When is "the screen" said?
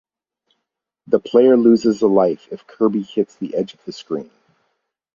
3.85-4.31